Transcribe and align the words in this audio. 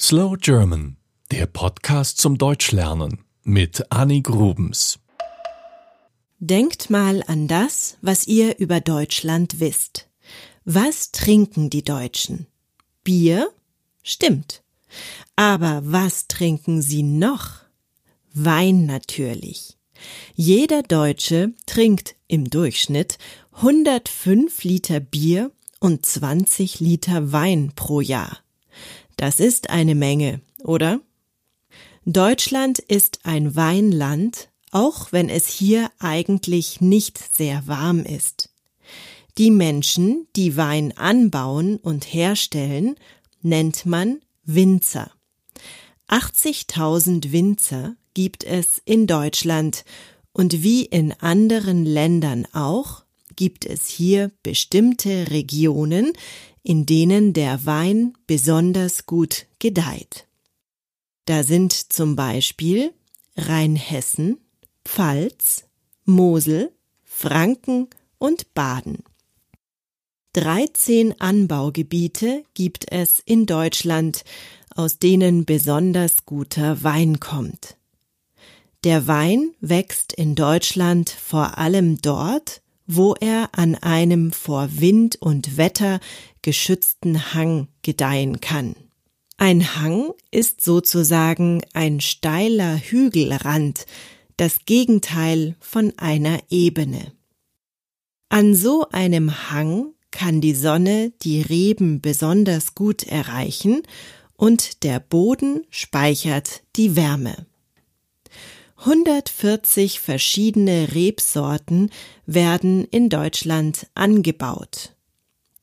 Slow 0.00 0.36
German, 0.36 0.96
der 1.30 1.46
Podcast 1.46 2.18
zum 2.18 2.36
Deutschlernen 2.36 3.24
mit 3.44 3.92
Annie 3.92 4.22
Grubens. 4.22 4.98
Denkt 6.40 6.90
mal 6.90 7.22
an 7.28 7.46
das, 7.46 7.96
was 8.02 8.26
ihr 8.26 8.58
über 8.58 8.80
Deutschland 8.80 9.60
wisst. 9.60 10.08
Was 10.64 11.12
trinken 11.12 11.70
die 11.70 11.84
Deutschen? 11.84 12.48
Bier? 13.04 13.48
Stimmt. 14.02 14.64
Aber 15.36 15.80
was 15.84 16.26
trinken 16.26 16.82
sie 16.82 17.04
noch? 17.04 17.60
Wein 18.34 18.86
natürlich. 18.86 19.78
Jeder 20.34 20.82
Deutsche 20.82 21.52
trinkt 21.66 22.16
im 22.26 22.50
Durchschnitt 22.50 23.18
105 23.52 24.64
Liter 24.64 24.98
Bier 24.98 25.52
und 25.78 26.04
20 26.04 26.80
Liter 26.80 27.30
Wein 27.30 27.72
pro 27.76 28.00
Jahr. 28.00 28.43
Das 29.16 29.40
ist 29.40 29.70
eine 29.70 29.94
Menge, 29.94 30.40
oder? 30.62 31.00
Deutschland 32.04 32.78
ist 32.78 33.20
ein 33.24 33.56
Weinland, 33.56 34.50
auch 34.70 35.12
wenn 35.12 35.28
es 35.28 35.48
hier 35.48 35.90
eigentlich 35.98 36.80
nicht 36.80 37.18
sehr 37.18 37.66
warm 37.66 38.00
ist. 38.04 38.50
Die 39.38 39.50
Menschen, 39.50 40.28
die 40.36 40.56
Wein 40.56 40.96
anbauen 40.96 41.78
und 41.78 42.04
herstellen, 42.04 42.96
nennt 43.42 43.86
man 43.86 44.20
Winzer. 44.44 45.10
80.000 46.08 47.32
Winzer 47.32 47.96
gibt 48.12 48.44
es 48.44 48.80
in 48.84 49.06
Deutschland 49.06 49.84
und 50.32 50.62
wie 50.62 50.84
in 50.84 51.12
anderen 51.20 51.84
Ländern 51.84 52.46
auch, 52.52 53.04
gibt 53.36 53.66
es 53.66 53.88
hier 53.88 54.30
bestimmte 54.42 55.30
Regionen, 55.30 56.12
in 56.64 56.86
denen 56.86 57.34
der 57.34 57.66
Wein 57.66 58.14
besonders 58.26 59.06
gut 59.06 59.46
gedeiht. 59.60 60.26
Da 61.26 61.44
sind 61.44 61.72
zum 61.72 62.16
Beispiel 62.16 62.92
Rheinhessen, 63.36 64.38
Pfalz, 64.84 65.64
Mosel, 66.04 66.72
Franken 67.02 67.88
und 68.18 68.54
Baden. 68.54 69.04
13 70.32 71.20
Anbaugebiete 71.20 72.42
gibt 72.54 72.90
es 72.90 73.20
in 73.20 73.46
Deutschland, 73.46 74.24
aus 74.74 74.98
denen 74.98 75.44
besonders 75.44 76.24
guter 76.26 76.82
Wein 76.82 77.20
kommt. 77.20 77.76
Der 78.82 79.06
Wein 79.06 79.54
wächst 79.60 80.12
in 80.12 80.34
Deutschland 80.34 81.08
vor 81.08 81.56
allem 81.56 82.02
dort, 82.02 82.62
wo 82.86 83.14
er 83.14 83.50
an 83.52 83.74
einem 83.74 84.32
vor 84.32 84.68
Wind 84.72 85.16
und 85.20 85.56
Wetter 85.56 86.00
geschützten 86.42 87.34
Hang 87.34 87.68
gedeihen 87.82 88.40
kann. 88.40 88.76
Ein 89.36 89.76
Hang 89.76 90.12
ist 90.30 90.62
sozusagen 90.62 91.62
ein 91.72 92.00
steiler 92.00 92.76
Hügelrand, 92.76 93.86
das 94.36 94.60
Gegenteil 94.64 95.56
von 95.60 95.92
einer 95.96 96.38
Ebene. 96.50 97.12
An 98.28 98.54
so 98.54 98.88
einem 98.90 99.50
Hang 99.50 99.94
kann 100.10 100.40
die 100.40 100.54
Sonne 100.54 101.12
die 101.22 101.42
Reben 101.42 102.00
besonders 102.00 102.74
gut 102.74 103.02
erreichen 103.02 103.82
und 104.36 104.82
der 104.82 105.00
Boden 105.00 105.64
speichert 105.70 106.62
die 106.76 106.96
Wärme. 106.96 107.46
140 108.84 109.98
verschiedene 109.98 110.94
Rebsorten 110.94 111.88
werden 112.26 112.84
in 112.84 113.08
Deutschland 113.08 113.86
angebaut. 113.94 114.94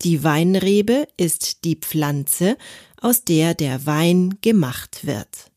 Die 0.00 0.24
Weinrebe 0.24 1.06
ist 1.18 1.64
die 1.64 1.76
Pflanze, 1.76 2.56
aus 2.98 3.24
der 3.24 3.52
der 3.52 3.84
Wein 3.84 4.38
gemacht 4.40 5.04
wird. 5.04 5.50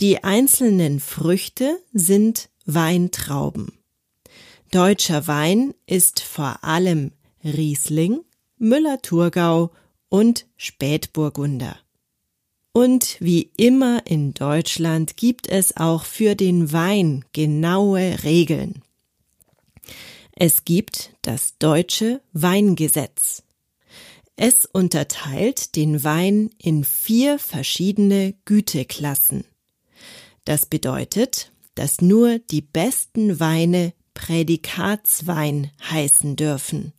Die 0.00 0.24
einzelnen 0.24 0.98
Früchte 0.98 1.80
sind 1.92 2.48
Weintrauben. 2.64 3.78
Deutscher 4.72 5.28
Wein 5.28 5.72
ist 5.86 6.20
vor 6.20 6.64
allem 6.64 7.12
Riesling, 7.44 8.22
Müller-Thurgau 8.58 9.70
und 10.08 10.46
Spätburgunder. 10.56 11.78
Und 12.76 13.16
wie 13.20 13.52
immer 13.56 14.02
in 14.04 14.34
Deutschland 14.34 15.16
gibt 15.16 15.48
es 15.48 15.78
auch 15.78 16.04
für 16.04 16.34
den 16.34 16.74
Wein 16.74 17.24
genaue 17.32 18.22
Regeln. 18.22 18.82
Es 20.32 20.66
gibt 20.66 21.14
das 21.22 21.56
deutsche 21.58 22.20
Weingesetz. 22.34 23.44
Es 24.36 24.66
unterteilt 24.66 25.74
den 25.74 26.04
Wein 26.04 26.50
in 26.58 26.84
vier 26.84 27.38
verschiedene 27.38 28.34
Güteklassen. 28.44 29.46
Das 30.44 30.66
bedeutet, 30.66 31.52
dass 31.76 32.02
nur 32.02 32.40
die 32.40 32.60
besten 32.60 33.40
Weine 33.40 33.94
Prädikatswein 34.12 35.70
heißen 35.88 36.36
dürfen. 36.36 36.92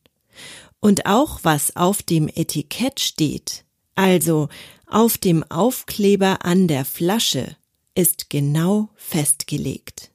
Und 0.79 1.05
auch 1.05 1.41
was 1.43 1.75
auf 1.75 2.01
dem 2.01 2.29
Etikett 2.29 2.99
steht, 2.99 3.63
also 3.97 4.47
auf 4.85 5.17
dem 5.17 5.43
Aufkleber 5.43 6.45
an 6.45 6.67
der 6.67 6.85
Flasche 6.85 7.55
ist 7.95 8.29
genau 8.29 8.89
festgelegt. 8.95 10.11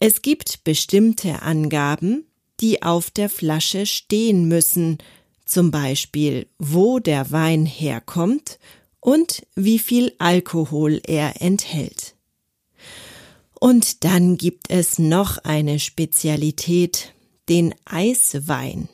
Es 0.00 0.22
gibt 0.22 0.64
bestimmte 0.64 1.42
Angaben, 1.42 2.26
die 2.60 2.82
auf 2.82 3.10
der 3.10 3.28
Flasche 3.28 3.86
stehen 3.86 4.48
müssen, 4.48 4.98
zum 5.44 5.70
Beispiel 5.70 6.46
wo 6.58 6.98
der 6.98 7.30
Wein 7.30 7.64
herkommt 7.64 8.58
und 9.00 9.46
wie 9.54 9.78
viel 9.78 10.12
Alkohol 10.18 11.00
er 11.06 11.40
enthält. 11.40 12.16
Und 13.60 14.04
dann 14.04 14.36
gibt 14.36 14.70
es 14.70 14.98
noch 14.98 15.38
eine 15.38 15.78
Spezialität, 15.78 17.14
den 17.48 17.74
Eiswein. 17.84 18.88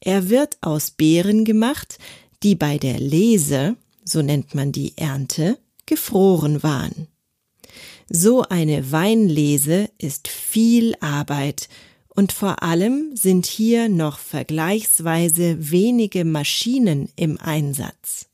Er 0.00 0.30
wird 0.30 0.58
aus 0.62 0.90
Beeren 0.90 1.44
gemacht, 1.44 1.98
die 2.46 2.54
bei 2.54 2.78
der 2.78 3.00
Lese 3.00 3.76
so 4.06 4.22
nennt 4.22 4.54
man 4.54 4.72
die 4.72 4.96
Ernte, 4.96 5.58
gefroren 5.84 6.62
waren. 6.62 7.08
So 8.08 8.42
eine 8.42 8.92
Weinlese 8.92 9.90
ist 9.98 10.28
viel 10.28 10.94
Arbeit 11.00 11.68
und 12.08 12.32
vor 12.32 12.62
allem 12.62 13.16
sind 13.16 13.46
hier 13.46 13.88
noch 13.88 14.18
vergleichsweise 14.18 15.72
wenige 15.72 16.24
Maschinen 16.24 17.08
im 17.16 17.38
Einsatz. 17.38 18.28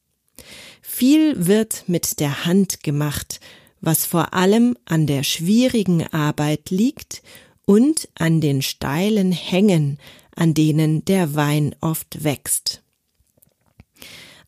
Viel 0.82 1.46
wird 1.46 1.84
mit 1.86 2.20
der 2.20 2.44
Hand 2.44 2.82
gemacht, 2.82 3.40
was 3.80 4.04
vor 4.04 4.34
allem 4.34 4.76
an 4.84 5.06
der 5.06 5.22
schwierigen 5.22 6.06
Arbeit 6.12 6.70
liegt 6.70 7.22
und 7.64 8.08
an 8.14 8.42
den 8.42 8.60
steilen 8.60 9.32
Hängen, 9.32 9.98
an 10.36 10.52
denen 10.52 11.04
der 11.06 11.34
Wein 11.34 11.74
oft 11.80 12.24
wächst. 12.24 12.82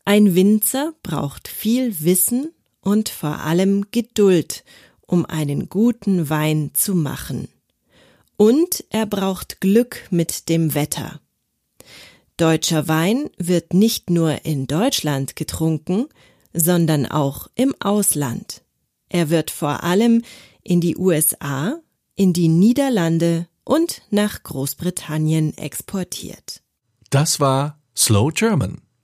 Ein 0.07 0.35
Winzer 0.35 0.93
braucht 1.01 1.47
viel 1.47 1.99
Wissen 2.01 2.53
und 2.79 3.09
vor 3.09 3.39
allem 3.39 3.87
Geduld, 3.89 4.63
um 5.01 5.25
einen 5.25 5.67
guten 5.67 6.29
Wein 6.29 6.69
zu 6.75 6.93
machen. 6.93 7.47
Und 8.37 8.85
er 8.91 9.07
braucht 9.07 9.61
Glück 9.61 10.07
mit 10.11 10.47
dem 10.47 10.75
Wetter. 10.75 11.19
Deutscher 12.37 12.87
Wein 12.87 13.31
wird 13.37 13.73
nicht 13.73 14.11
nur 14.11 14.45
in 14.45 14.67
Deutschland 14.67 15.35
getrunken, 15.35 16.05
sondern 16.53 17.07
auch 17.07 17.47
im 17.55 17.73
Ausland. 17.79 18.61
Er 19.09 19.31
wird 19.31 19.49
vor 19.49 19.83
allem 19.83 20.21
in 20.61 20.81
die 20.81 20.97
USA, 20.97 21.79
in 22.15 22.31
die 22.31 22.49
Niederlande 22.49 23.47
und 23.63 24.03
nach 24.11 24.43
Großbritannien 24.43 25.57
exportiert. 25.57 26.61
Das 27.09 27.39
war 27.39 27.79
Slow 27.95 28.31
German 28.31 28.84